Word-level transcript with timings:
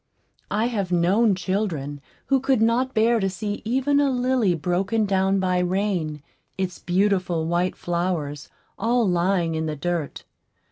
I 0.49 0.65
have 0.65 0.91
known 0.91 1.35
children 1.35 2.01
who 2.25 2.39
could 2.39 2.59
not 2.59 2.95
bear 2.95 3.19
to 3.19 3.29
see 3.29 3.61
even 3.63 3.99
a 3.99 4.09
lily 4.09 4.55
broken 4.55 5.05
down 5.05 5.39
by 5.39 5.59
rain, 5.59 6.23
its 6.57 6.79
beautiful 6.79 7.45
white 7.45 7.75
flowers 7.75 8.49
all 8.79 9.07
lying 9.07 9.53
in 9.53 9.67
the 9.67 9.75
dirt. 9.75 10.23